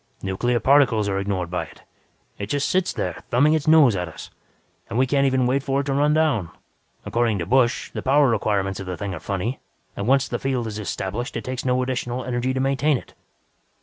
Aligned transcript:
Nuclear 0.23 0.59
particles 0.59 1.07
are 1.07 1.19
ignored 1.19 1.51
by 1.51 1.65
it; 1.65 1.83
it 2.39 2.47
just 2.47 2.67
sits 2.67 2.91
there 2.91 3.23
thumbing 3.29 3.53
its 3.53 3.67
nose 3.67 3.95
at 3.95 4.07
us. 4.07 4.31
And 4.89 4.97
we 4.97 5.05
can't 5.05 5.27
even 5.27 5.45
wait 5.45 5.61
for 5.61 5.81
it 5.81 5.83
to 5.83 5.93
run 5.93 6.11
down. 6.11 6.49
According 7.05 7.37
to 7.37 7.45
Busch, 7.45 7.91
the 7.91 8.01
power 8.01 8.27
requirements 8.27 8.79
of 8.79 8.87
the 8.87 8.97
thing 8.97 9.13
are 9.13 9.19
funny 9.19 9.59
and 9.95 10.07
once 10.07 10.27
the 10.27 10.39
field 10.39 10.65
is 10.65 10.79
established, 10.79 11.37
it 11.37 11.43
takes 11.43 11.65
no 11.65 11.83
additional 11.83 12.25
energy 12.25 12.51
to 12.51 12.59
maintain 12.59 12.97
it. 12.97 13.13